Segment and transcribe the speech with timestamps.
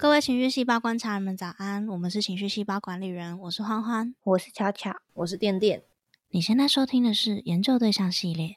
[0.00, 5.82] 各位情绪细胞观察人们早安，我们是情绪细胞管理人，我是欢欢，我是巧巧，我是电电。
[6.30, 8.56] 你现在收听的是研究对象系列，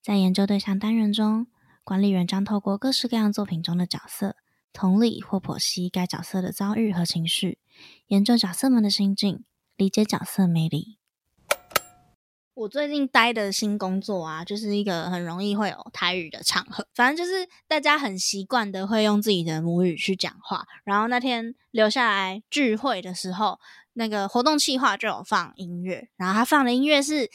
[0.00, 1.48] 在研究对象单元中，
[1.84, 4.36] 管理员将透过各式各样作品中的角色，
[4.72, 7.58] 同理或剖析该角色的遭遇和情绪，
[8.06, 9.44] 研究角色们的心境，
[9.76, 10.99] 理解角色魅力。
[12.60, 20.66] 我最近待的新工作啊，就是一个很容易会有台语的场合，反正就是大家很习惯的会用自己的母语去讲话。
[20.84, 23.58] 然后那天留下来聚会的时候，
[23.94, 27.30] 那个活动企划就有放音乐，然后他放的音乐是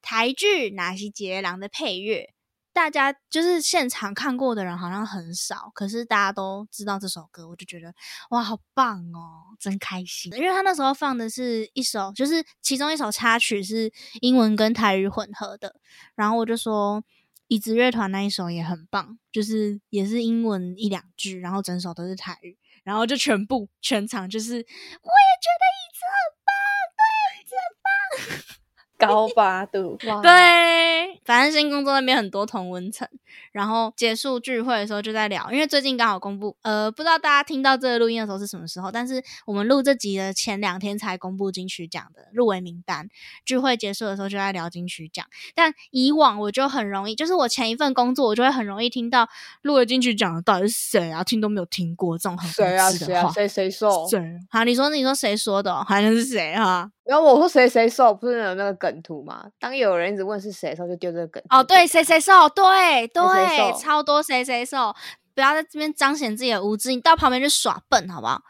[0.00, 2.32] 台剧《哪些杰郎》的配乐。
[2.78, 7.92] 大家就是现场看过的人好像很少，可是大家都知道这首歌，我就觉得
[8.30, 10.32] 哇，好棒哦，真开心！
[10.36, 15.74] 因为他那时候放的是一首，就是其中一首插曲是英文跟台语混合的，
[16.14, 17.02] 然后我就说
[17.48, 26.54] 椅子乐团那一首也很棒，就是也是英文一两句，然后整首都是台语，然后就全部全场就是，我也觉得椅子很棒，
[26.94, 27.02] 对，
[27.40, 28.57] 椅子很棒。
[28.98, 33.06] 高八度， 对，反正新工作那边很多同温层，
[33.52, 43.08] 然后结束聚会的时候就在聊，因为最近刚好公布，呃，不知道大家听到这个录音的时候是什么时候，但是我们录这集的前两天才公布金曲奖的入围名单，
[43.44, 45.24] 聚会结束的时候就在聊金曲奖，
[45.54, 49.28] 但以往我就很容易，就是我前一份工作我就会很容易听到
[49.62, 54.08] 入围金曲奖的到底是谁啊，听都没有听过这种很谁啊谁啊谁谁说？
[54.08, 54.20] 谁？
[54.50, 55.72] 好，你说你说谁说的？
[55.84, 56.90] 好像是谁哈？
[57.04, 59.46] 然后我说谁谁说，不是有那个梗图嘛？
[59.58, 61.42] 当有人一直问是谁的时候，就丢这个梗。
[61.50, 64.94] 哦，对，谁谁瘦，对对，超多谁谁瘦，
[65.34, 68.40] 不要在这边彰显自己的无知，你到旁边去耍笨，好不好？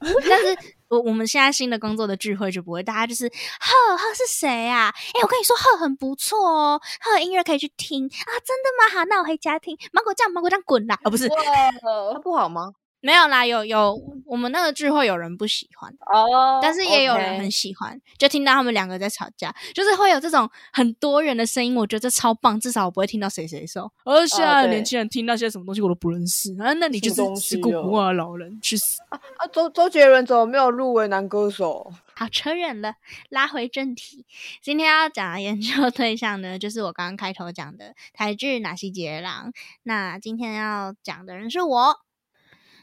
[0.28, 0.56] 但是
[0.88, 4.92] 我我们现在新的工作的聚会就不会，大家就是赫赫是谁啊？
[5.14, 8.98] 哎，我跟你说赫很不错哦，赫音乐可以去听啊，真的吗？
[9.00, 9.76] 好，那我回家听。
[9.92, 10.98] 芒果酱，芒果酱滚啦！
[11.04, 12.72] 哦，不是，他不好吗？
[13.04, 23.92] 没有啦，有有，我们那个聚会有人不喜欢哦，但是也有人很喜欢，就听到他们两个在吵架，就是会有这种很多人的声音，我觉得这超棒，至少我不会听到谁谁说。
[24.04, 29.20] 而现在年轻人听那些什么东西我都不认识啊，那你就是吃古古啊老人去死啊！
[29.52, 31.92] 周周杰伦怎么没有入围男歌手？
[32.14, 32.94] 好扯远了，
[33.28, 34.24] 拉回正题，
[34.62, 39.50] 今天要讲的研究对象呢，就是我刚刚开头讲的台剧《哪些杰郎》，
[39.82, 42.03] 那今天要讲的人是我。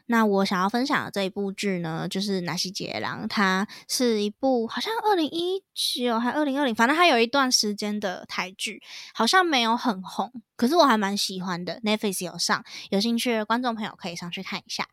[0.08, 8.82] 那我想要分享的这一部剧呢，就是《纳西杰郎》，它是一部好像二零一九还二零二零，反正它有一段时间的台剧，
[9.14, 11.80] 好像没有很红，可是我还蛮喜欢的。
[11.82, 14.88] Netflix 有上，有兴趣的观众朋友可以上去看一下。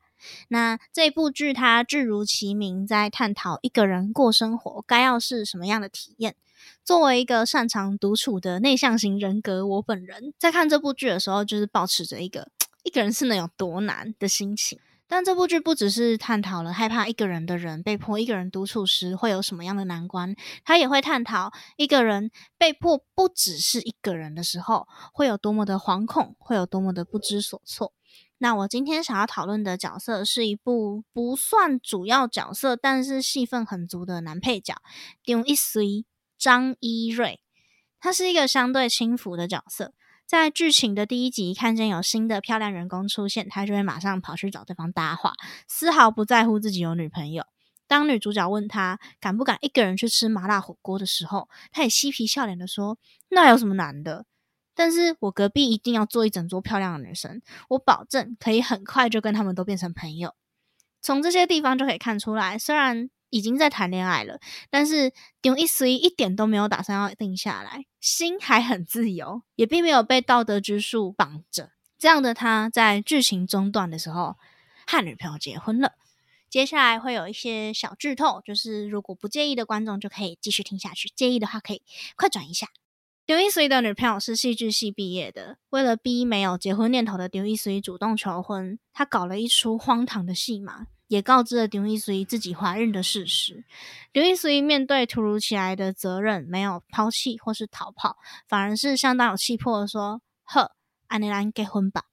[0.48, 6.34] 那这部剧它剧如其名，在探讨一个人过生活该要是什么样的体验。
[6.84, 12.48] 作为一个擅长独处的内向型人格，我本人在看这部剧的时候，就是保持着一个
[12.82, 14.78] 一个人是能有多难的心情。
[15.08, 27.94] 但这部剧不只是探讨了害怕一个人的人被迫一个人独处时会有什么样的难关，它也会探讨一个人被迫不只是一个人的时候会有多么的惶恐，会有多么的不知所措。
[28.40, 34.76] 那我今天想要讨论的角色是一部不算主要角色，但是戏份很足的男配角，
[35.24, 36.04] 丁一随
[36.38, 37.40] 张一瑞，
[37.98, 39.92] 他是一个相对轻浮的角色。
[40.28, 45.32] 在剧情的第一集，看见有新的漂亮员工出现，他就会马上跑去找对方搭话，
[45.66, 47.46] 丝毫不在乎自己有女朋友。
[47.86, 52.98] 当女主角问他敢不敢一个人去吃麻辣火锅的时候，他也嬉皮笑脸的说
[53.30, 54.26] ：“那有什么难的？
[54.74, 57.40] 但是我隔壁一定要坐一整桌漂亮的女生，
[57.70, 60.34] 我保证可以很快就跟他们都变成朋友。”
[61.00, 63.08] 从这些地方就可以看出来，虽然。
[63.30, 64.38] 已经在谈恋爱了，
[64.70, 65.12] 但是
[65.42, 71.70] 丁一随一点都没有打算要定下来，心还很自由，也并没有被道德之束绑着。
[71.98, 74.36] 这样的他在剧情中段的时候
[74.86, 75.92] 和女朋友结婚了。
[76.48, 81.82] 接下来会有一些小剧透，就是如果不介意的观众就可以继续听下去，介意的话可以
[82.16, 82.68] 快转一下。
[83.26, 90.86] 丁一随的女朋友是戏剧系毕业的，为了逼没有结婚念头的丁一随主动求婚，他搞了一出荒唐的戏码。
[91.08, 93.64] 也告知了刘一随自己怀孕的事实。
[94.12, 98.16] 刘一随面对突如其来的责任，没有抛弃或是逃跑，
[98.46, 100.72] 反而是相当有气魄的说：“呵，
[101.08, 102.04] 安妮兰结婚吧！”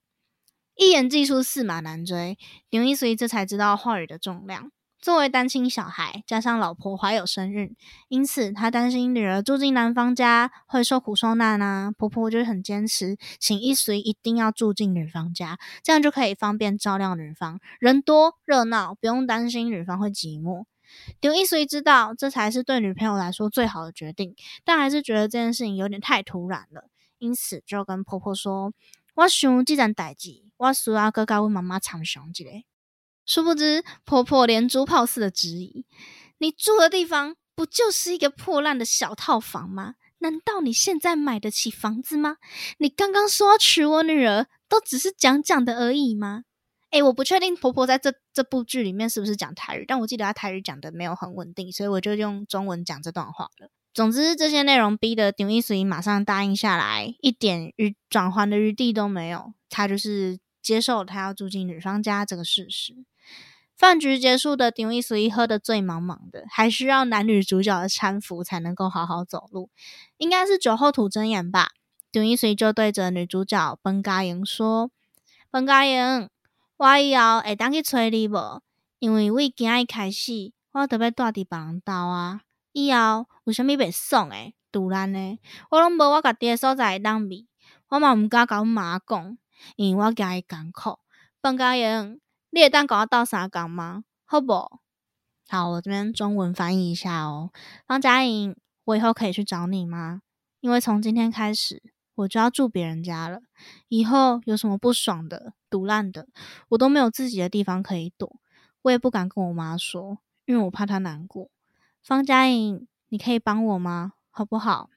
[0.76, 2.38] 一言既出，驷马难追。
[2.70, 4.72] 刘一随这才知道话语的重量。
[5.06, 7.76] 作为单亲小孩，加上老婆怀有身孕，
[8.08, 11.92] 因此他担心女儿住进男方家会受苦受难啊。
[11.96, 20.66] 婆婆就很坚持，请一随一定要住进女方家，这样就可以方便照料女方，人多热闹，不用担心女方会寂寞。
[21.22, 26.86] 刘一随知道这才是对女朋友来说最好的决定，但还是觉得这件事情有点太突然了，
[27.20, 28.74] 因此就跟婆婆说
[29.14, 32.44] ：“我想这件代志，我需要哥哥问妈妈参详一下。”
[33.26, 35.86] 殊不知婆婆连珠炮似的质疑
[36.40, 39.96] ：“你住的地方不就是一个破烂的小套房吗？
[40.20, 42.38] 难道你现在买得起房子吗？
[42.78, 46.44] 你刚刚说要娶我女儿，都只是讲讲的而已吗？”
[46.92, 53.70] 诶，我不确定婆婆在这这部剧里面是不是讲台语，但我记得她台语讲的没有很稳定，所以我就用中文讲这段话了。
[53.94, 59.54] 总之，这些内容逼得丁一水马上答应下来，一点余转圜的余地都没有。
[59.70, 63.06] 他就是接受他要住进女方家这个事实。
[63.78, 69.70] 饭局结束的丁一水喝得醉茫茫的，还需要男女主角的搀扶才能够好好走路，
[70.18, 71.72] 应该是酒后吐真言吧。
[72.12, 74.90] 丁一水就对着女主角本嘉莹说
[75.52, 76.30] ：“本嘉莹，
[76.78, 78.62] 我以后会当去催你无？
[79.00, 82.42] 因为为今日开始，我特别住伫别人家啊。”
[82.72, 84.54] 以后有啥物袂爽诶？
[84.72, 85.40] 突然呢，
[85.70, 87.46] 我拢无我家己诶所在会当咪，
[87.90, 89.38] 我嘛毋敢甲阮妈讲，
[89.76, 91.00] 因为我惊伊艰苦。
[91.42, 92.20] 本家英，
[92.56, 94.06] 你会当甲我斗相共吗？
[94.24, 94.54] 好不？
[95.50, 97.52] 好，我这边中文翻译一下哦。
[97.86, 98.56] 方嘉颖，
[98.86, 100.22] 我以后可以去找你吗？
[100.62, 101.84] 因为从今天开始，
[102.16, 103.42] 我就要住别人家了。
[103.90, 106.30] 以后有什么不爽的、毒烂的，
[106.70, 108.40] 我都没有自己的地方可以躲，
[108.84, 111.50] 我也不敢跟我妈说，因为我怕她难过。
[112.02, 114.14] 方嘉颖，你可以帮我吗？
[114.32, 114.90] 好不好？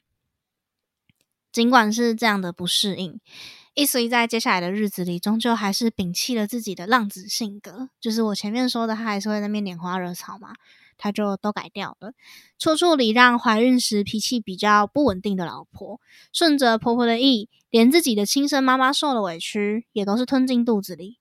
[1.51, 3.21] 尽管是这样的不适应，
[3.79, 7.91] 易随在接下来的日子里，终究还是摒弃了自己的浪子性格。
[8.01, 10.57] 就是我前面说的，他还是会那边拈花惹草嘛，
[10.97, 12.13] 他就都改掉了。
[12.59, 16.01] 处处礼让怀孕时脾气比较不稳定的老婆，
[16.33, 21.21] 顺着婆婆的意，连自己的亲生妈妈受了委屈，也都是吞进肚子里。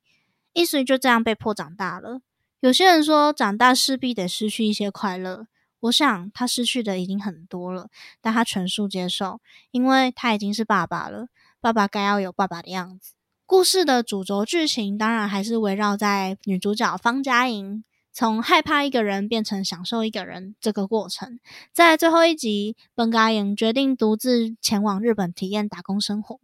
[0.53, 2.21] 易随就这样被迫长大了。
[2.61, 5.45] 有些人说，长大势必得失去一些快乐。
[5.81, 7.89] 我想他失去的已经很多了，
[8.19, 9.39] 但他全数接受，
[9.69, 11.27] 因为他已经是爸爸了。
[11.59, 13.13] 爸爸该要有爸爸的样子。
[13.45, 21.39] 故事的主轴剧情当然还是围绕在女主角方嘉莹从害怕一个人变成享受一个人这个过程。
[21.71, 26.39] 在最后一集，本嘉莹决定独自前往日本体验打工生活。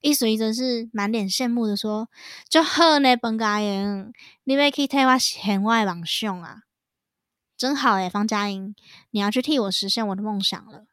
[0.00, 2.08] 一随则是满脸羡慕的说
[2.48, 4.12] ：“就好呢，本嘉莹，
[4.44, 6.62] 你要去替我显外梦想啊！”
[7.56, 8.74] 真好诶，方嘉莹，
[9.10, 10.84] 你要去替我实现我的梦想了。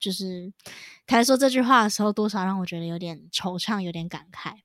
[0.00, 0.52] 就是
[1.06, 4.60] 他说这句话的时候，多少让我觉得有点惆怅，有点感慨。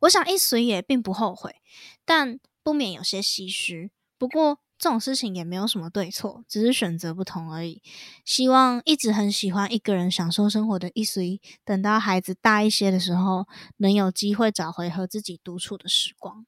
[0.00, 1.56] 我想一随也并不后悔，
[2.04, 3.90] 但不免有些唏嘘。
[4.18, 7.82] 不过这种事情也没有什么对错，只是选择不同而已。
[8.24, 13.46] 希望一直很喜欢一个人享受生活的一随，等到孩子大一些的时候，
[13.78, 16.46] 能有机会找回和自己独处的时光。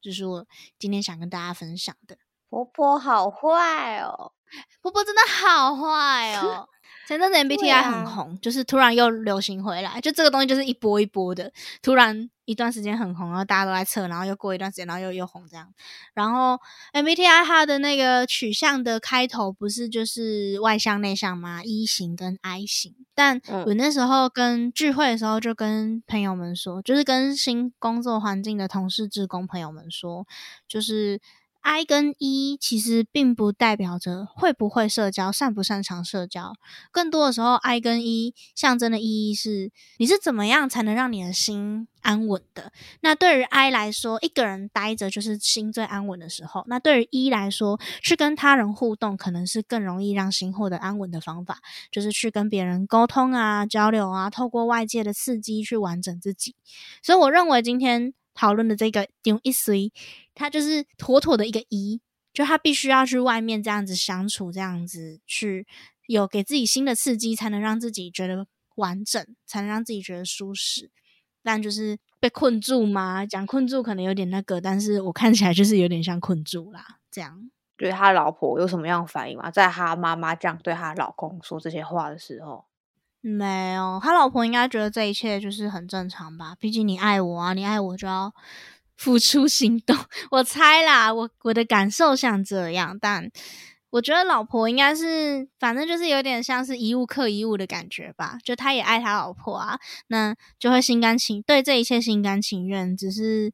[0.00, 0.46] 这是我
[0.78, 2.18] 今天想跟大家分享的。
[2.50, 4.32] 婆婆好坏哦，
[4.80, 6.68] 婆婆真的好坏哦。
[7.08, 11.50] 前阵子 MBTI 很红，就是突然又流行回来，就这个东西就是一波一波的，
[11.80, 15.72] 突然一段时间很红，然后大家都在测，然后又过一段时间，然后又又红这样。
[16.12, 16.60] 然后
[16.92, 22.94] MBTI 它的那个取向的开头不是就是外向内向吗？E 型跟 I 型。
[23.14, 30.26] 但我那时候跟聚会的时候就跟朋友们说，就是跟新工作环境的同事、职工朋友们说，
[30.68, 31.18] 就是。
[31.70, 36.54] I 跟 E 其实并不代表着会不会社交、擅不擅长社交，
[36.90, 42.72] 更多的时候，I 跟 E 象征的意义是你是怎么样才能让你的心安稳的。
[43.00, 51.58] 那对于 I 来说，一个人待着就是心最安稳的时候；那对于 E 来说，去跟他人互动可能是更容易让心获得安稳的方法，
[51.92, 56.54] 就是去跟别人沟通啊、交流啊，透过外界的刺激去完整自己。
[57.02, 58.14] 所以，我认为今天。
[58.38, 59.92] 讨论的这个用一随，
[60.32, 62.00] 他就是妥妥的一个一，
[62.32, 65.66] 就他必须要去外面这样子相处，这样子去
[66.06, 70.92] 有给自己新的刺激，才能让自己觉得完整，才能让自己觉得舒适。
[71.42, 73.26] 但就是被困住吗？
[73.26, 76.98] 讲困住可能有点那个，但是我看起来就是有点像困住啦。
[77.10, 79.50] 这样对他老婆有什么样反应吗？
[79.50, 82.67] 在他妈妈这样对他老公说这些话的时候。
[83.20, 86.54] 没有，他老婆应该觉得这一切就是很正常吧。
[86.58, 88.32] 毕竟你爱我啊，你爱我就要
[88.96, 89.96] 付出行动。
[90.30, 93.28] 我猜啦，我我的感受像这样，但
[93.90, 98.38] 我觉得老婆应该是，反正就是有点像是一物克一物的感觉吧。
[98.44, 102.96] 就他也爱他老婆啊，那就会心甘情对这一切心甘情愿。
[102.96, 103.52] 只是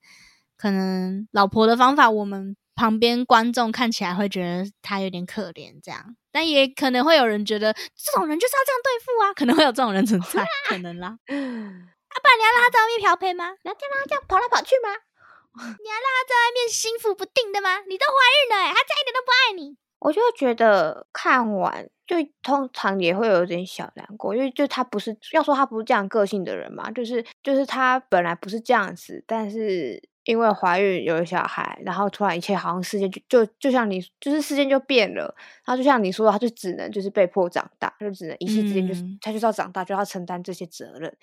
[0.56, 2.54] 可能老婆的方法，我们。
[2.75, 11.09] 旁边观众看起来会觉得他有点可怜，这样，但也可能会有人觉得这种人就是要这样对付啊，可能会有这种人存在，可能啦。
[11.26, 13.50] 啊，不然你要让他在外面漂配吗？
[13.62, 14.90] 你要让他这样跑来跑去吗？
[15.54, 17.78] 你要让他在外面心浮不定的吗？
[17.88, 19.76] 你都怀孕了，他再一点都不爱你。
[20.00, 30.02] 我就觉得看完就通常也会有点小难过，因为就他不是要说他不是这样个性的人嘛，就是就是他本来不是这样子，但是。
[30.25, 35.35] 因为怀孕有了小孩，然后突然一切好像世界就就就像你，就是世界就变了。
[35.64, 41.16] 然后就像你说的，他就只能就是被迫长大，就只能一夕之间就是、嗯他就是要长大，就要承担这些责任，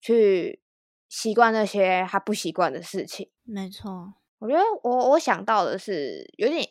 [0.00, 0.60] 去
[1.08, 3.28] 习惯那些他不习惯的事情。
[3.44, 6.68] 没错，我觉得我我想到的是有点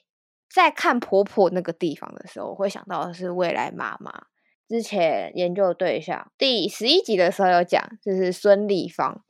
[0.49, 4.27] 在看婆婆那个地方的时候，我会想到的是未来妈妈。
[4.69, 9.23] 之前研究对象第十一集的时候有讲，就是孙丽芳，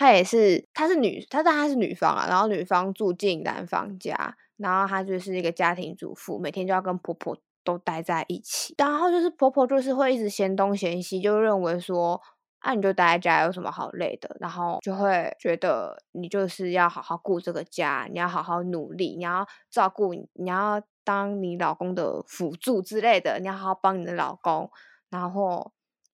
[0.00, 12.18] 她也是她是女，她当她是女方啊，然后女方住进男方家，然后她就是一个家庭主妇，每天就要跟婆婆都待在一起，然后就是婆婆就是会一直嫌东嫌西，就认为说
[12.60, 14.34] 啊，你就待在家有什么好累的？
[14.40, 24.70] 然后就会觉得你就是要好好顾这个家，你要好好努力，你要照顾你，要当你老公的辅助之类的，你要好好帮你的老公。
[25.10, 25.72] 然后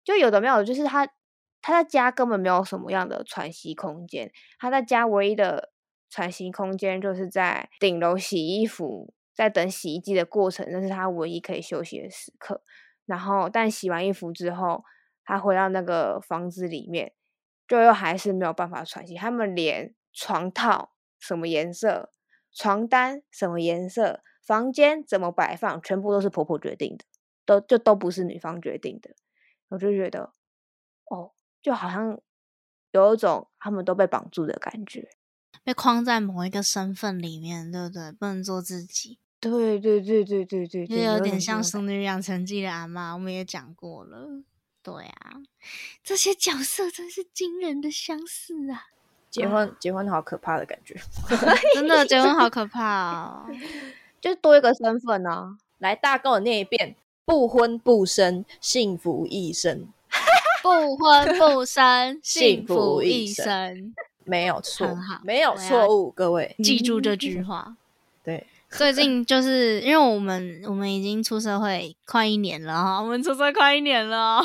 [0.06, 1.06] 就有的没有，就是他
[1.64, 5.72] 他在家根本没有什么样的喘息空间，他在家唯一的
[6.10, 12.62] 喘息空间就是在顶楼洗衣服，在等洗衣机的过程，那是他唯一可以休息的时刻。
[13.06, 14.84] 然后，但洗完衣服之后，
[15.24, 17.14] 他回到那个房子里面，
[17.68, 19.16] 就又还是没有办法喘息。
[19.16, 22.14] 他们连床套什么颜色、
[22.54, 27.06] 床单什么颜色、房间怎么摆放，全部都是婆婆决定的，
[27.46, 29.16] 都就都不是女方决定的。
[29.70, 30.34] 我就觉得，
[31.10, 31.32] 哦，
[31.64, 32.20] 就好像
[32.92, 35.10] 有一种他们都被绑住的感觉。
[35.64, 38.12] 被框在某一个身份里面，对不对？
[38.12, 44.44] 不能做自己，对对对对对对就，有点像《种这种淑女养成记》的阿妈，我们也讲过了。
[44.84, 45.42] 对啊，
[46.04, 48.88] 这些角色真是惊人的相似啊！
[49.30, 51.00] 结婚结婚好可怕的感觉。
[51.74, 53.48] 真的结婚好可怕哦。
[54.20, 55.58] 就多一个身份啊。
[55.78, 59.88] 来，大家跟我念一遍：不婚不生，幸福一生。
[60.64, 63.94] 不婚不生， 幸幸福福一一生生。
[64.24, 66.56] 没有错很好，没有错误，各位。
[66.64, 67.76] 记住这句 话。
[68.24, 74.42] 对， 最近就是因为我们我们已经出社会快一年了哈，我们出社会快一年了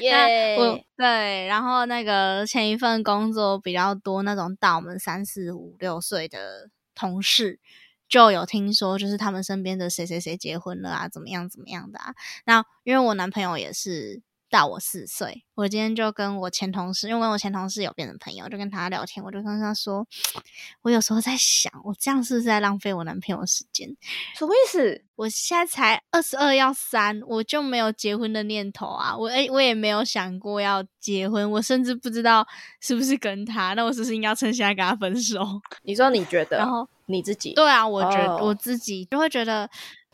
[0.00, 0.56] 耶！
[0.96, 7.60] 对，然后那个前一份工作比较多那种大我们三四五六岁的同事，
[8.08, 12.12] 就有听说就是他们身边的谁谁谁结婚了啊，怎么样怎么样的啊。
[12.46, 20.04] 那因为我男朋友也是大我四岁，我今天就跟我前同事，因为我跟我前同事有变成朋友，就跟他聊天，我就跟他说，
[20.82, 23.88] 我有时候在想，我这样是不是在浪费我男朋友时间？
[24.36, 25.04] 什么意思？
[25.14, 29.16] 我现在才二十二要三，我就没有结婚的念头啊！
[29.16, 32.46] 我诶、我也没有想过要结婚，我甚至不知道
[32.80, 35.40] 是不是跟他，那我是不是应该趁现在跟他分手？
[35.84, 39.68] 你说你觉得，然后你自己对啊，我觉得、哦我自己就会觉得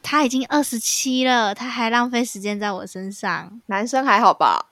[0.08, 3.60] 他已经二十七了，他还浪费时间在我身上。
[3.66, 4.64] 男生还好吧？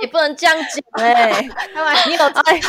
[0.00, 1.42] 你 不能这样讲哎、
[2.06, 2.60] 你有在， 你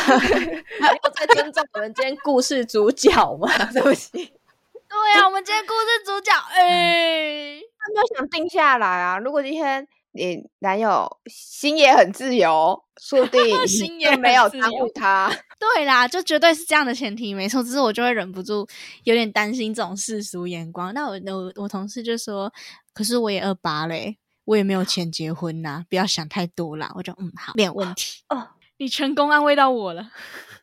[1.04, 3.48] 有在尊重我们今天故事主角吗？
[3.72, 9.16] 对不起，对啊，我们今天故事主角，哎、他没有想定下来啊。
[9.18, 9.86] 如果今天
[10.16, 15.30] 你男友心也很自由，说不定 心也没有耽误他。
[15.58, 17.62] 对啦，就绝对是这样的前提，没错。
[17.62, 18.66] 只是我就会忍不住
[19.04, 20.92] 有点担心这种世俗眼光。
[20.92, 22.52] 那我我我同事就说，
[22.92, 26.92] 可是我也二八嘞，我也没有钱结婚呐、不要想太多啦。
[26.94, 28.22] 我就嗯好，没有问题。
[28.28, 30.10] 哦，你成功安慰到我了。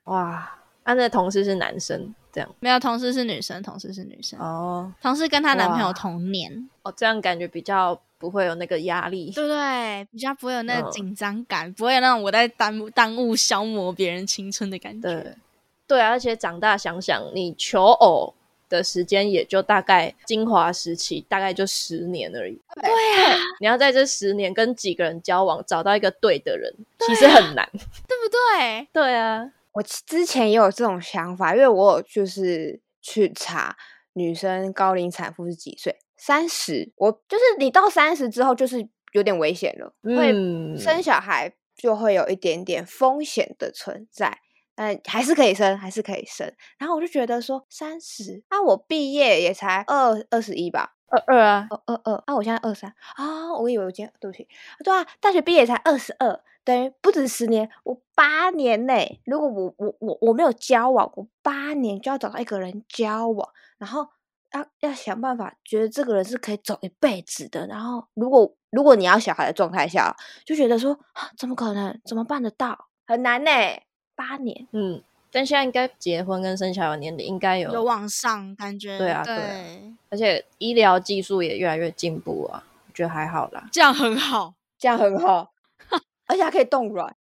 [0.06, 9.32] 哇，他的同事是男生，这样没有，同事是女生，同事是女生，哦同事跟她男朋友同年，哦，这样感觉比较不会有那个压力。
[9.32, 10.08] 对不对？
[10.12, 15.08] 比较不会有那个嗯紧张感，不会有那种我在耽误耽误消磨别人青春的感觉。
[15.08, 15.34] 对，
[15.88, 18.34] 对啊，而且长大想想，你求偶
[18.68, 22.60] 的时间也就大概精华时期，大概就十年而已。
[22.82, 26.74] 对啊，你要在这十年跟几个人交往，找到一个对的人，
[27.06, 27.70] 其实很难。
[28.08, 28.88] 对不对？
[28.92, 33.75] 对啊，我之前也有这种想法，因为我有就是去查
[34.13, 36.94] 女生高龄产妇是几岁，三十。
[36.96, 44.39] 我就是你到三十之后，就是有点危险了，会嗯生小孩就会有一点点风险的存在。
[44.75, 46.51] 但还是可以生，还是可以生。
[46.77, 54.48] 然后我就觉得说，三十，那我毕业也才二二十一吧，二二啊，二二二，啊，我现在二三啊，我以为我今天对不起，
[54.84, 64.08] 对啊，大学毕业才二十二，等于不止十年，我八年内，如果我我我我没有交往，我八年就要找到一个人交往，然后
[64.53, 70.15] 要要想办法，觉得这个人是可以走一辈子的，然后如果如果你要小孩的状态下，
[70.46, 72.01] 就觉得说啊，怎么可能？
[72.06, 72.88] 怎么办得到？
[73.06, 73.51] 很难呢、
[74.15, 74.67] 八年。
[74.72, 75.01] 嗯，
[75.32, 83.67] 但现在应该结婚跟生小孩的年龄应该有，有往上感觉，对啊对而且医疗技术也越来越进步啊，我觉得还好啦。
[83.72, 84.53] 这样很好。
[84.75, 85.53] 这样很好，
[86.27, 87.15] 而且还可以冻卵。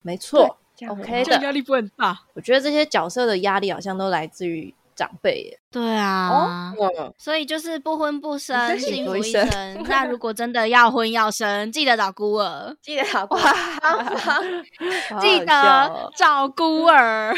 [0.00, 2.20] 没错，这样 OK 好的压力不很大。
[2.34, 5.58] 我觉得这些角色的压力好像都来自于长辈耶。
[5.70, 6.28] 对啊，
[6.76, 9.82] 哦，所以就是不婚不生，幸幸福一生生。
[9.88, 17.34] 那如果真的要婚要生，记得找孤儿，记得 好光方方，记得找孤儿，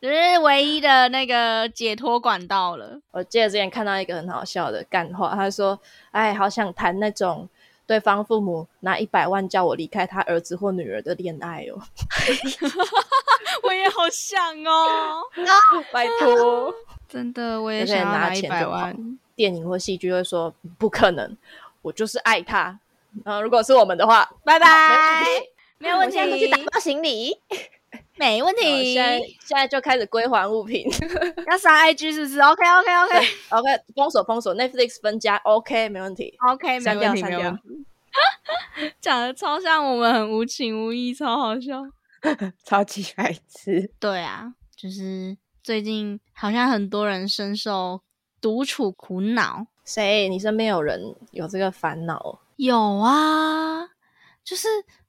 [0.00, 2.98] 只是唯一的那个解脱管道了。
[3.10, 5.78] 我记得之前看到一个很好笑的干话，他说
[6.12, 7.46] ：“哎，好想谈那种
[7.86, 11.80] 对方父母拿一百万叫我离开他儿子或女儿的恋爱哦。
[13.62, 15.22] 我也好想哦，”
[15.92, 16.74] 拜托，
[17.08, 19.18] 真的，我也想拿拿一百万。
[19.34, 21.36] 电影或戏剧会说不可能，
[21.82, 22.78] 我就是爱他。
[23.24, 27.38] 嗯、如果是我们的话，拜拜，没没有问我现在就去打，包行李。
[28.16, 28.94] 没问好题。
[28.94, 30.86] 现在现在就开始归还物品。
[31.46, 36.34] 要上 IG 是不是？OK OK OK OK，封锁封锁，Netflix 分家，OK，没问题。
[36.50, 37.60] OK，没问题，没问题。
[39.00, 41.82] 讲的超像我们很无情无义，超好笑。
[42.64, 43.92] 超级白痴。
[44.00, 48.00] 对啊，就是最近好像很多人深受
[48.40, 49.66] 独处苦恼。
[49.84, 50.28] 谁？
[50.28, 52.40] 你身边有人有这个烦恼？
[52.56, 53.86] 有啊，
[54.42, 54.66] 就是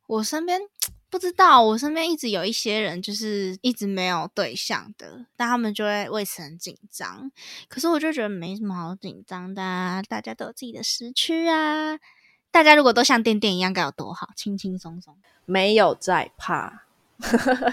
[0.07, 0.61] 我身边
[1.09, 7.31] 不知道，我身边一直有一些人就是一直没有对象的，但他们就会为此很紧张。
[7.69, 11.97] 可是我就觉得没什么好紧张的、啊，大家都有自己的时区啊。
[12.51, 15.15] 大家如果都像电电一样，该有多好，轻轻松松。
[15.45, 16.83] 没有在怕，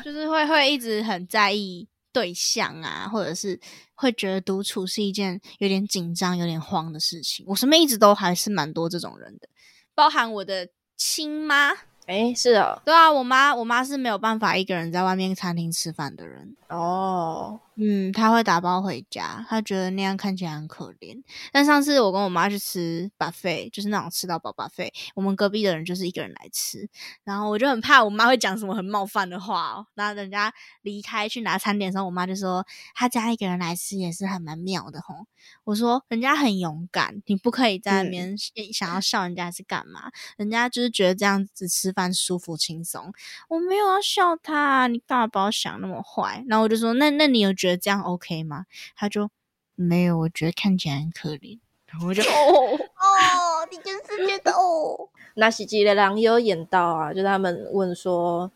[0.05, 3.59] 就 是会会一直很在意对象啊，或者是
[3.95, 7.45] 会觉得独处是一件有点紧张、有点慌的事情。
[7.49, 9.49] 我身边一直都还是蛮多这种人的，
[9.93, 11.73] 包含我的亲妈。
[12.06, 16.54] 哎，是哦，对啊，我妈，我妈是没有办法一个人在外面餐厅吃饭的人。
[16.68, 21.23] 哦，嗯，他会打包回家，他觉得那样看起来很可怜。
[21.52, 26.88] 但上次我跟我妈去吃 buffet，就是那种吃到饱 buffet，我们隔壁的人就是一个人来吃，
[27.25, 29.87] 然后我就很怕我妈会讲什么很冒犯的话哦。
[29.95, 30.52] 然后人家
[30.83, 32.64] 离开去拿餐点的时候，我妈就说
[32.95, 35.26] 她家一个人来吃也是还蛮妙的吼。
[35.64, 38.34] 我说人家很勇敢，你不可以在那边
[38.73, 40.10] 想要笑人家是干嘛？
[40.37, 43.13] 人家就是觉得这样子吃饭舒服轻松。
[43.49, 46.43] 我没有要笑他，你干嘛把我想那么坏？
[46.49, 48.67] 然后我就说，那那你有觉得这样 OK 吗？
[48.95, 49.31] 他就
[49.75, 51.59] 没有，我觉得看起来很可怜。
[51.87, 52.27] 然后我就哦，
[53.00, 58.50] 哦，你就是觉得哦，那喜吉的狼也有演到啊，就他们问说，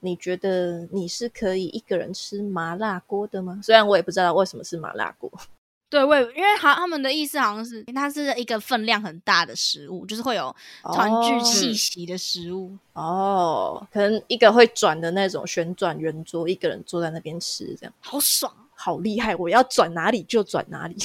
[0.00, 3.60] 你觉得你是可以一个人吃麻辣锅的吗？
[3.62, 5.30] 虽然我也不知道为什么是麻辣锅，
[5.94, 10.52] 对，我因为好他们的意思好像是它是一个分量很大的食物，就是会有
[10.82, 12.76] 团聚哦气息的食物。
[12.94, 19.36] 哦，可能一个会转的那种旋转圆桌，一个人坐在那边吃，这样好爽，好厉害！
[19.36, 20.96] 我要转哪里就转哪里，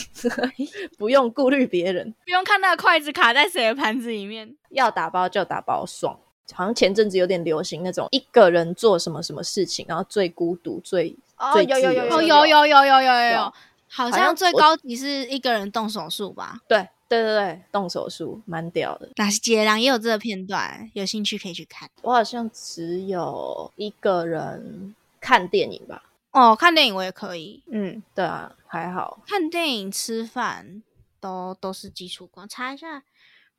[0.98, 4.56] 不用顾虑别人，不用看那个筷子卡在谁的盘子里面。
[4.72, 6.20] 要打包就打包，爽。
[6.52, 13.54] 好像前阵子有点流行那种一个人做什么什么事情，然后最孤独、最哦有有有有有有有有有有，
[13.92, 16.62] 好好像最高级是一个人动手术吧？
[16.68, 19.10] 对对对对，动手术蛮屌的。
[19.16, 21.90] 那杰郎也有这个片段，有兴趣可以去看。
[22.04, 26.04] 我好像只有一个人看电影吧。
[26.32, 29.24] 哦，看电影我也可以，嗯，对啊，还好。
[29.26, 30.84] 看电影、吃饭
[31.20, 32.48] 都都是基础功。
[32.48, 33.04] 查一下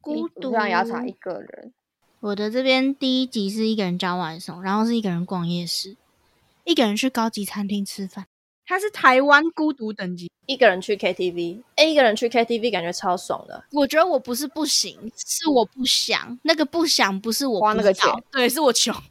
[0.00, 1.74] 孤独，上也要查一个人。
[2.20, 5.96] 我的这边第一集是一个人叫外送，然后是一个人逛夜市，
[6.62, 8.26] 一个人去高级餐厅吃饭。
[8.70, 13.64] 他是台湾孤独等级，一个人去 KTV，哎，一个人去 KTV 感觉超爽的。
[13.72, 16.38] 我觉得我不是不行，是我不想。
[16.44, 18.94] 那个不想不是我花那个钱，对，是我穷。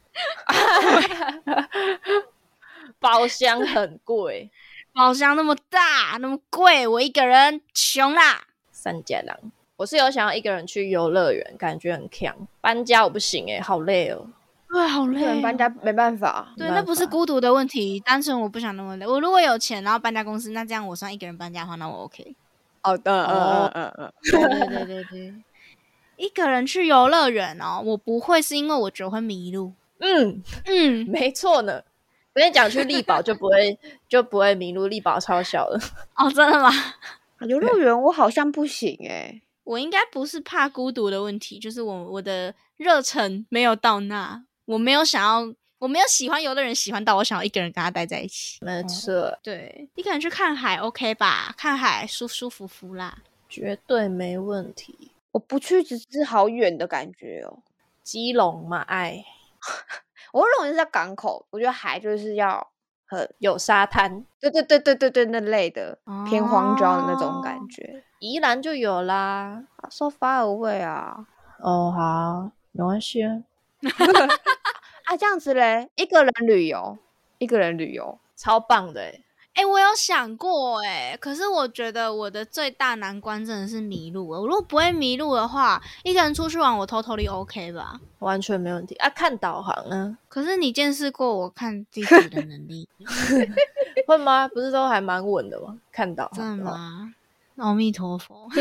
[2.98, 4.50] 包厢很贵，
[4.94, 8.44] 包厢那么大，那么贵，我一个人穷啦。
[8.72, 9.38] 三家郎。
[9.76, 12.34] 我是有想要一个人去游乐园，感觉很强。
[12.62, 14.26] 搬家我不行哎、好累哦。
[14.72, 15.68] 对，好累、一个人搬家。
[15.82, 19.06] 没办法，对，那不是孤独的问题，单纯我不想那么累。
[19.06, 22.34] 我如果有钱，然后搬家公司，那这样我算一个人搬家的话，那我 OK。
[22.82, 25.34] 好的，嗯哦嗯嗯嗯 对对对对对，
[26.16, 29.72] 一个人去游乐园哦，我不会是因为我觉得会迷路。
[29.98, 31.82] 嗯，嗯，没错呢。
[32.32, 33.76] 我跟你讲，去力宝就不会
[34.08, 35.78] 就不会迷路，力宝超小的。
[36.14, 36.70] 哦，真的吗？
[37.40, 48.58] 嗯，游乐园我好像不行哎，我应该不是怕孤独的问题，就是我我的热忱没有到那，我没有想要，我没有喜欢游乐人喜欢到我想要一个人跟他待在一起。
[48.64, 51.52] 没错，对，一个人去看海 OK 吧？
[51.58, 53.18] 看海舒舒服服啦。
[53.48, 55.10] 绝对没问题。
[55.32, 57.58] 我不去只是好远的感觉哦。
[58.04, 59.24] 基隆嘛，哎
[60.32, 62.64] 我认为是在港口，我觉得海就是要
[63.06, 68.04] 很，有沙滩，对对对对对对那类的偏荒郊的那种哦感觉。
[68.20, 69.64] 宜兰就有啦。
[69.76, 71.26] 啊 so far away 啊
[71.58, 73.42] 哦，好，没关系啊。
[75.10, 76.96] 啊，这样子嘞，一个人旅游
[77.38, 78.16] 一个人旅游。
[78.36, 79.20] 超棒的哎！
[79.54, 84.28] 哎，我有想过哎，可是我觉得我的最大难关真的是迷路。
[84.28, 88.00] 我如果不会迷路的话，一个人出去玩我偷偷的 OK 吧？
[88.20, 89.10] 完全没问题啊！
[89.10, 90.16] 看导航啊？
[90.28, 92.88] 可是你见识过我看地图的能力
[94.06, 94.46] 会吗？
[94.46, 95.76] 不是都还蛮稳的吗？
[95.90, 97.12] 看导航真的吗？
[97.56, 98.48] 阿弥陀佛。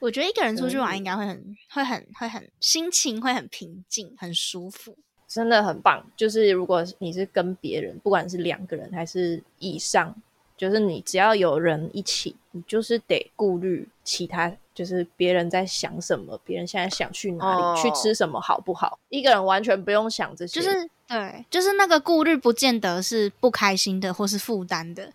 [0.00, 4.96] 我觉得一个人出去玩应该会很、会很、会很心情会很平静、很舒服。
[5.28, 10.12] 真的很棒，就是如果你是跟别人，不管是两个人还是以上，
[10.56, 18.98] 就是你只要有人一起，你就是得顾虑其他，就是别人在想什么，别人现在想去哪里，去吃什么，好不好？
[19.08, 25.12] 一个人完全不用想这些，就是对，就是那个顾虑，不见得是不开心的或是负担的，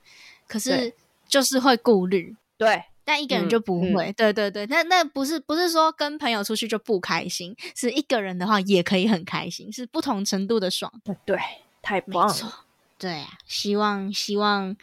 [0.48, 0.94] 可是
[1.28, 2.82] 就是会顾虑，对。
[3.06, 10.92] 但一个人就不会，对对对，那那不是不是说跟朋友出去就不开心，是一个人的话也可以很开心，是不同程度的爽。
[11.24, 11.38] 对，
[11.84, 12.66] 太棒了。
[12.98, 14.76] 对啊，希望希望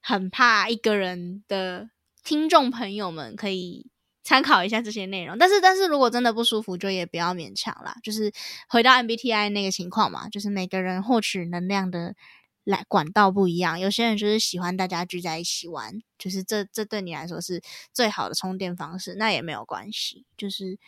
[0.00, 1.88] 很怕一个人的
[2.24, 3.86] 听众朋友们可以
[4.24, 7.94] 参考一下这些内容，但是但是如果真的不舒服，就也不要勉强啦。
[8.02, 8.32] 就是
[8.68, 12.16] 回到 MBTI 那个情况嘛，就是每个人获取能量的。
[12.64, 17.60] 来管道不一样，有些人就是喜欢大家聚在一起玩，就是这这对你来说是
[17.92, 20.78] 最好的充电方式，那也没有关系，就是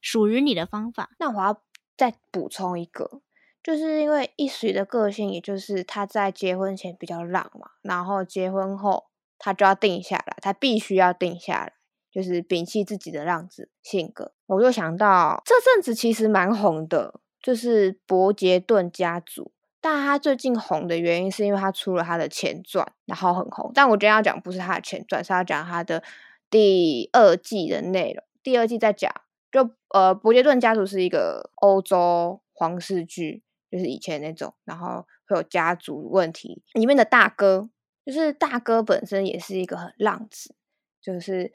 [0.00, 1.10] 属于你的方法。
[1.18, 1.62] 那我要
[1.96, 3.20] 再补充一个，
[3.62, 11.72] 就是因为一水的个性，也就是他在结婚前比较浪嘛，然后结婚后他就要定下来，他必须要定下来，
[12.10, 14.32] 就是摒弃自己的浪子性格。
[14.46, 19.52] 我就想到这阵子其实蛮红的，就是伯杰顿家族。
[19.90, 23.72] 但他最近红的原因是因为他出了他的前传，然后很红。
[23.74, 26.02] 但我今天要讲不是他的前传，是要讲他的
[26.50, 28.22] 第二季的内容。
[28.42, 29.10] 第二季在讲，
[29.50, 36.62] 就呃，伯杰顿家族是一个欧洲皇室剧，就是以前那种，然后会有家族问题。
[36.74, 37.70] 里面的大哥，
[38.04, 40.54] 就是大哥本身也是一个很浪子，
[41.00, 41.50] 就是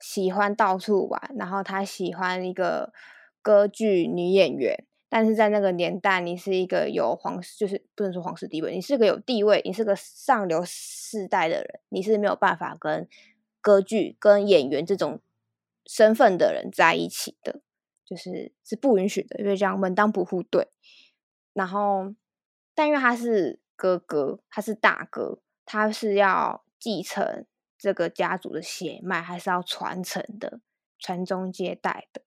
[0.00, 2.92] 喜欢到处玩，然后他喜欢一个
[3.40, 4.84] 歌剧女演员。
[5.08, 13.08] 但是在那个年代，你是一个有皇室，就是不能说皇室地位，你是个有地位，你是个上流世代的人，你是没有办法跟
[13.60, 15.20] 歌剧、跟演员这种
[15.86, 17.60] 身份的人在一起的，
[18.04, 20.68] 就是是不允许的，因为这样门当不户对。
[21.52, 22.14] 然后，
[22.74, 27.46] 但因为他是哥哥，他是大哥，他是要继承
[27.78, 30.60] 这个家族的血脉，还是要传承的，
[30.98, 32.22] 传宗接代的。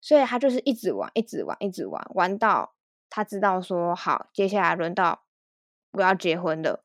[0.00, 2.74] 所以他就是一直玩，一直玩，一直玩，玩到
[3.10, 5.24] 他知道说好，接下来轮到
[5.92, 6.84] 我要结婚了，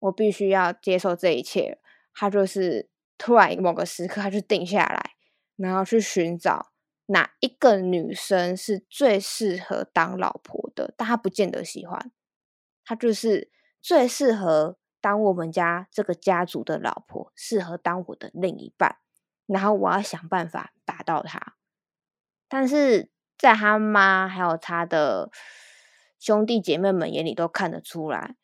[0.00, 1.80] 我必须要接受这一切。
[2.12, 5.12] 他就是突然某个时刻，他就定下来，
[5.56, 6.72] 然后去寻找
[7.06, 12.12] 哪一个女生是最适合当老婆的，但他不见得喜欢，
[12.84, 18.98] 他就是最适合当我们家这个家族的老婆，适合当我的另一半，
[19.46, 21.56] 然后我要想办法达到他。
[22.48, 25.30] 但是在他妈还有他的
[26.18, 28.36] 兄弟姐妹们眼里都看得出来，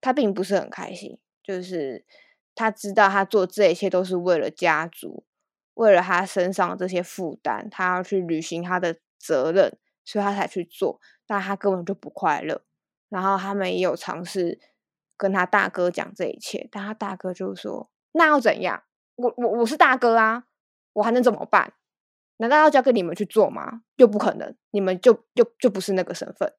[0.00, 1.18] 他并不是很开心。
[1.42, 2.04] 就是
[2.54, 5.24] 他知道他做这一切都是为了家族，
[5.74, 11.00] 为了他身上这些负担，他要去履行他的责任，所以他才去做。
[11.26, 12.62] 但他根本就不快乐。
[13.08, 14.60] 然后他们也有尝试
[15.16, 18.84] 跟他大哥讲这一切，但他大哥就说：“那要怎样？
[19.16, 20.44] 我我我是大哥啊，
[20.94, 21.74] 我还能怎么办？”
[22.42, 23.82] 难道要交给你们去做吗？
[23.94, 26.52] 又不可能，你们就就就不是那个身份。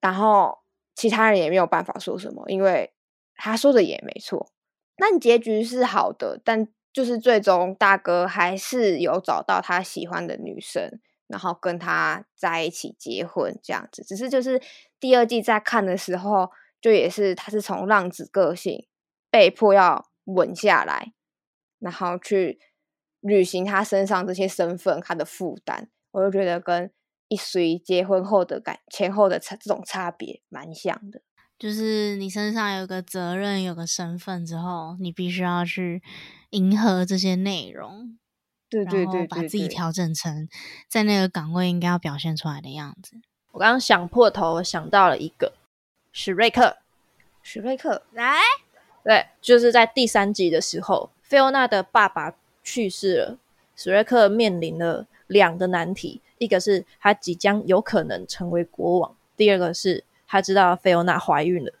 [0.00, 0.60] 然后
[0.94, 2.94] 其他人也没有办法说什么，因为
[3.34, 4.52] 他说的也没错。
[4.96, 14.04] 但结局是好的，但就是最终大哥还是有找到他喜欢的女生，然后跟他在一起结婚这样子。
[14.04, 14.62] 只是就是
[15.00, 16.48] 第二季在看的时候，
[16.80, 18.86] 就也是他是从浪子个性
[19.32, 21.12] 被迫要稳下来，
[21.80, 22.60] 然后去。
[23.24, 26.90] 履行他身上这些身份，他的负担，我就觉得跟
[27.28, 31.22] 一随结婚后的感前后的差这种差别蛮像的。
[31.58, 36.02] 就是你身上有个责任，有个身份之后，你必须要去
[36.50, 38.18] 迎合这些内容，
[38.68, 40.46] 对对对，把自己调整成
[40.86, 43.16] 在那个岗位应该要表现出来的样子。
[43.52, 45.54] 我刚刚想破头想到了一个
[46.12, 46.76] 史瑞克，
[47.42, 48.36] 史瑞克来，
[49.02, 52.34] 对，就是在第三集的时候，菲欧娜的爸爸。
[52.64, 53.38] 去世了，
[53.76, 61.72] 史瑞克面临了两个难题：一个是他即将有可能成为国王；第二个是他知道菲欧娜怀孕了，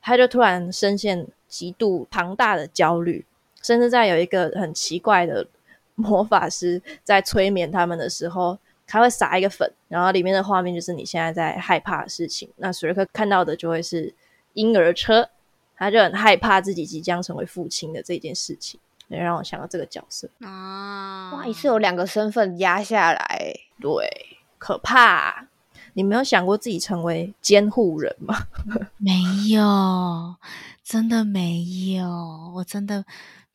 [0.00, 3.24] 他就突然深陷极度庞大的焦虑，
[3.62, 5.46] 甚至在有一个很奇怪的
[5.94, 12.48] 魔法师在催眠他们的时候，他会撒一个粉，然后里面的画面就是你现在在害怕的事情。
[12.56, 14.12] 那史瑞克看到的就会是
[14.54, 15.28] 婴儿车，
[15.76, 18.80] 他就很害怕自己即将成为父亲的这件事情，
[19.12, 20.28] 也让我想到这个角色。
[20.40, 25.48] 啊，哇，一次有两个身份压下来，对，可怕。
[25.94, 28.34] 你没有想过自己成为监护人吗？
[28.96, 29.12] 没
[29.50, 30.36] 有，
[30.82, 31.62] 真的没
[31.94, 32.08] 有，
[32.56, 33.04] 我真的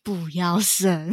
[0.04, 1.12] 不要生，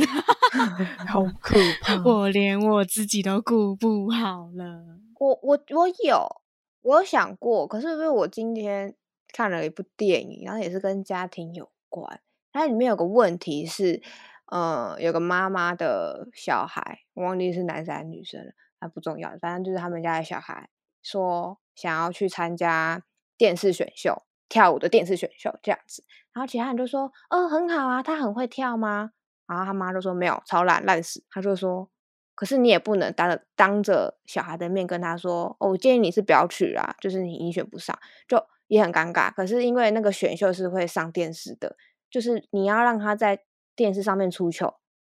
[1.09, 1.97] 好可怕！
[2.05, 4.99] 我连我自己都顾不好了。
[5.19, 6.43] 我我我有，
[6.83, 8.95] 我有想过，可是因为我今天
[9.33, 12.21] 看了一部电影，然后也是跟家庭有关，
[12.53, 14.03] 它里面有个问题是，
[14.47, 20.69] 呃，有个妈妈的小孩，我忘记是男生还是女生了，那不重要，反正就是他们家的小孩
[21.03, 23.03] 说想要去参加
[23.37, 29.13] 电视选秀，跳舞的电视选秀这样子，然后其他人就说，哦，很好啊，他很会跳吗？
[29.47, 31.23] 然后他妈就说没有，超懒，烂死。
[31.31, 31.91] 他就说，
[32.35, 39.33] 可是你也不能当着当着小孩的面跟他说，哦，我建议你是不要去啦，就是你你选不上，就也很尴尬。
[39.33, 41.77] 可是因为那个选秀是会上电视的，
[42.11, 43.41] 就是你要让他在
[43.77, 44.75] 电视上面出糗，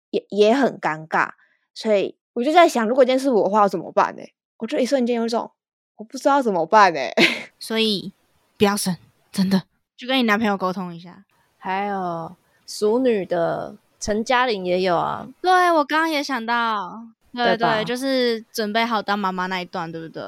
[0.09, 1.31] 也也很尴尬。
[1.73, 4.21] 所以我就在想，如果今天是我的话，要怎么办呢？
[4.57, 5.51] 我就一瞬间有一种
[5.97, 6.99] 我不知道怎么办呢。
[7.59, 8.11] 所以
[8.57, 8.95] 不要生，
[9.31, 9.63] 真的，
[9.97, 11.23] 就跟你男朋友沟通一下。
[11.57, 20.23] 还有熟女的陈嘉玲也有啊，对我刚刚也想到，对对，就是准备好当妈妈那一段，对不对？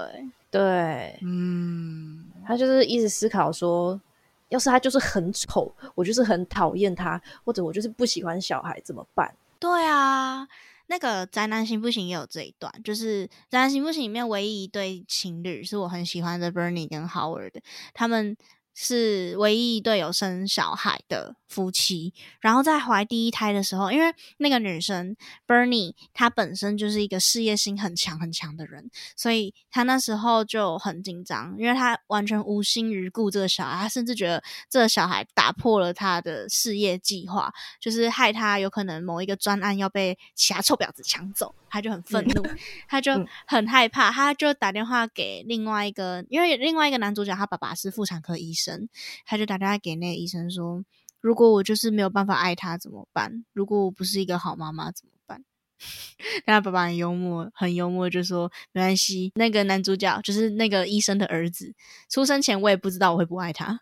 [0.49, 3.99] 对，嗯，他就是一直思考说，
[4.49, 9.33] 要是他就是很丑，我就是很讨厌他，或者我就是不喜欢小孩，怎么办？
[9.59, 10.47] 对啊，
[10.87, 17.53] 那个《宅男行不行》也有这一段，就是《宅男行不行》里面唯一一对情侣是我很喜欢的 Bernie 跟 Howard，
[17.93, 18.37] 他们
[18.79, 22.13] 是唯一一对有生小孩的夫妻。
[22.39, 25.15] 然后在怀第一胎的时候，因为那个女生
[25.47, 42.43] Bernie 她本身就是一个事业心很强很强的人，所以她那时候就很紧张，因为她完全无心于顾这个小孩，她甚至觉得这个小孩打破了她的事业计划，就是害他有可能某一个专案要被其他臭婊子抢走，他就很愤怒，
[42.87, 48.89] 他就嗯很害怕，他就打电话给另外一个，因为另外一个男主角他爸爸是妇产科医生，
[49.25, 50.83] 他就打电话给那个医生说，
[51.19, 53.45] 如果我就是没有办法爱他怎么办？
[53.53, 55.43] 如果我不是一个好妈妈怎么办？
[56.43, 59.31] 但他爸爸很幽默，很幽默，就说没关系。
[59.35, 61.71] 那个男主角就是那个医生的儿子，
[62.09, 63.79] 出生前我也不知道我会不爱他，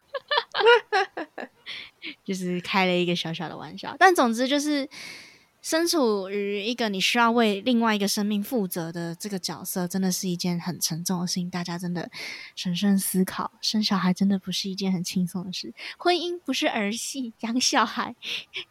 [2.26, 3.96] 就是开了一个小小的玩笑。
[3.98, 4.90] 但总之就是，
[5.66, 11.50] 身处于一个你需要为另外一个生命负责的这个角色，真的是一件很沉重的事情。
[11.50, 12.12] 大家真的
[12.56, 15.74] 审慎思考，生小孩真的不是一件很轻松的事。
[15.98, 18.16] 婚姻不是儿戏，养小孩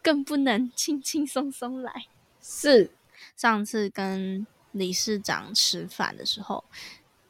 [0.04, 2.04] 更不能轻轻松松来。
[2.40, 2.92] 是
[3.36, 6.62] 上次跟理事长吃饭的时候，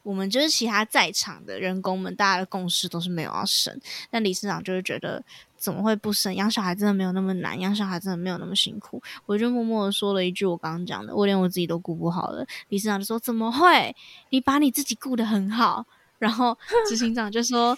[0.02, 5.24] 我们就是其他在场的人工们，大家的共识都是没有要生，但理事长就是觉得
[5.64, 6.34] 怎么会不生？
[6.34, 9.02] 养小孩真的没有那么难，养小孩真的没有那么辛苦。
[9.24, 12.44] 我就默默的说了一句我刚刚讲的，我连我自己都顾不好了。
[12.68, 13.96] 理事长就说：“怎么会？
[14.28, 15.86] 你把你自己顾得很好。”
[16.18, 17.76] 然后执行长就说。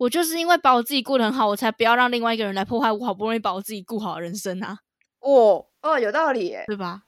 [0.00, 4.78] 我就是因为把我自己顾得很好，我才不要让另外一个人来破坏我好不容易把我自己顾好的人生啊，
[5.20, 6.64] 哦哦，有道理耶。
[6.66, 7.02] 对吧？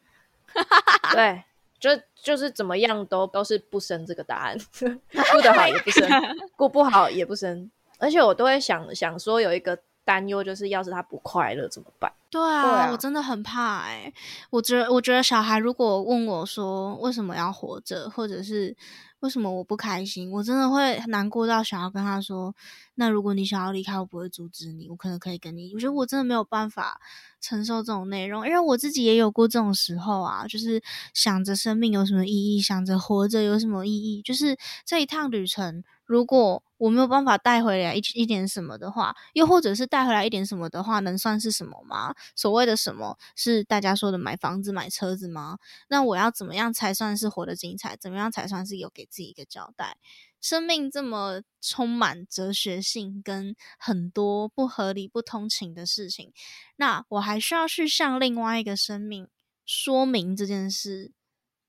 [1.14, 1.42] 对，
[1.80, 6.06] 就就是怎么样都都是不生这个答案，顾得好也不生，
[6.54, 12.12] 顾不好也不生，而且我都会想想说有一个担忧，就是要是他不快乐怎么办？
[12.30, 14.12] 对啊，对啊我真的很怕哎、
[14.50, 18.74] 我觉得，我觉得小孩如果问我说为什么要活着，或者是
[19.20, 22.54] 为什么我不开心，我真的会难过到想要跟他说，
[22.94, 25.72] 那如果你想要离开，我不会阻止你，我可能可以跟你。
[25.74, 26.98] 我觉得我真的没有办法
[27.38, 42.14] 承受这种内容，因为我自己也有过这种时候啊，就是想着生命有什么意义，想着活着有什么意义，就是这一趟旅程，如果我没有办法带回来一一点什么的话，又或者是带回来一点什么的话，能算是什么吗？
[42.36, 45.56] 所谓的什么是大家说的买房子、买车子吗？
[45.88, 47.96] 那我要怎么样才算是活得精彩？
[47.96, 49.96] 怎么样才算是有给自己一个交代？
[50.38, 56.30] 生命这么充满哲学性跟很多不合理、不通情的事情，
[56.76, 59.28] 那我还需要去向另外一个生命
[59.64, 61.12] 说明这件事，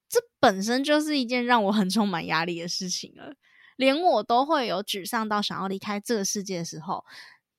[0.10, 3.36] 这本身就是一件让我很充满压力的事情了。
[3.76, 7.04] 连我都会有沮丧到想要离开这个世界的时候，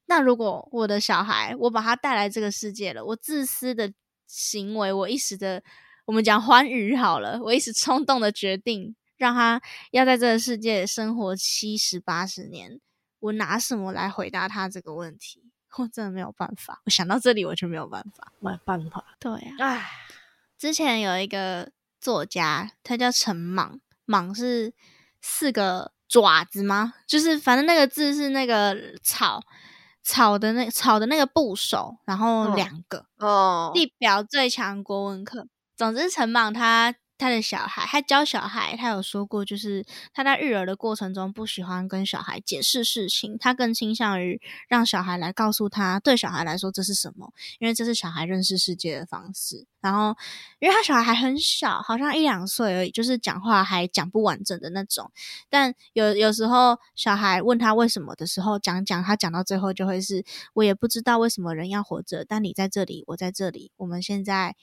[0.06, 3.92] 那如果我的小孩，我把他带来这个世界了，我自私的
[4.26, 5.62] 行为，我一时的，
[6.04, 9.60] 我们讲欢愉好了，我一时冲动的决定，让他
[9.92, 12.80] 要在这个世界生活七十八十年，
[13.20, 15.42] 我拿什么来回答他这个问题？
[15.76, 16.82] 我真的没有办法。
[16.84, 18.32] 我想到这里，我就没有办法。
[18.38, 19.90] 没办法，对呀、唉，
[20.56, 24.72] 之前有一个作家，他叫陈莽，莽是
[25.20, 26.94] 四个爪子吗？
[27.08, 29.42] 就是反正那个字是那个草
[30.04, 33.04] 草的那草的那个部首，然后嗯两个。
[33.18, 35.48] 哦，地表最强国文课。
[35.76, 49.66] 总之，陈莽他他的小孩，他教小孩，他有说过，就是他在育儿的过程中不喜欢跟小孩解释事情，他更倾向于让小孩来告诉他，对小孩来说这是什么，因为这是小孩认识世界的方式。
[49.80, 50.16] 然后，
[50.60, 55.12] 因为他小孩还很小，好像一两岁而已，就是讲话还讲不完整的那种。
[55.50, 60.24] 但有有时候小孩问他为什么的时候，讲讲他讲到最后就会是，
[60.54, 64.56] 我也不知道为什么人要活着，但你在这里，我在这里，我们现在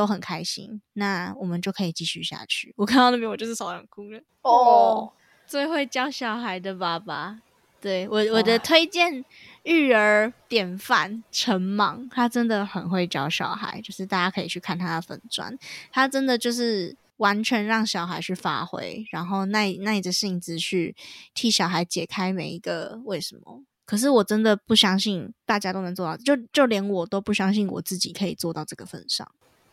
[0.00, 2.72] 都很开心，那我们就可以继续下去。
[2.78, 4.18] 我看到那边我就是手想哭了。
[4.40, 5.12] 哦，
[5.46, 7.42] 最会教小孩的爸爸，
[7.82, 9.22] 对我我的推荐
[9.64, 15.58] 育儿典范陈莽，他真的很会教小孩，就是大家可以去看他的粉砖，
[15.92, 20.96] 他真的就是完全让小孩去发挥，然后耐耐着性子去
[21.34, 23.62] 替小孩解开每一个为什么。
[23.84, 29.30] 可是我真的不相信大家都能做到，就就连我都不相信我自己可以做到这个份上。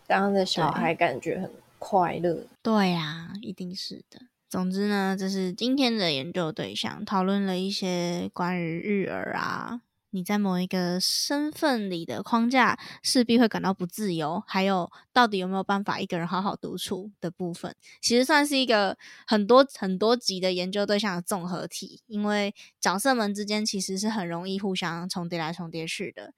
[0.08, 2.46] 这样的小孩感觉很快乐。
[2.62, 4.22] 对呀、一定是的。
[4.50, 26.34] 总之呢，这是今天的研究对象，讨论了一些关于育儿啊，你在某一个身份里的框架势必会感到不自由，还有到底有没有办法一个人好好独处的部分，其实算是一个很多很多集的研究对象的综合体，因为角色们之间其实是很容易互相重叠来重叠去的。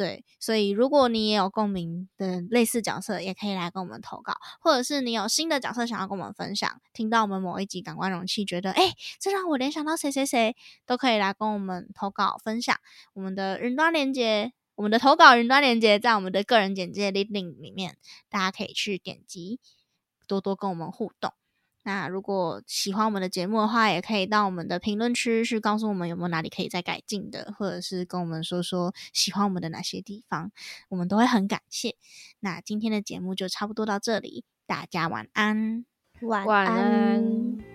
[0.00, 12.74] 对，所以如果你也有共鸣的类似角色，也可以来跟我们投稿，或者是你有新的角色想要跟我们分享，听到我们某一集感官容器，觉得哎，诶这让我联想到谁谁谁，都可以来跟我们投稿分享。
[13.12, 17.98] 我们的云端连接，我们的投稿云端连接在我们的个人简介 link 里面，
[18.30, 19.60] 大家可以去点击，
[20.26, 21.34] 多多跟我们互动。
[21.82, 30.52] 那如果喜欢我们的节目的话，也可以到我们的评论区去告诉我们有没有哪里可以再改进的，或者是跟我们说说喜欢我们的哪些地方，
[30.88, 31.96] 我们都会很感谢。
[32.40, 35.84] 那今天的节目就差不多到这里，大家晚安。
[36.20, 37.69] 晚晚安。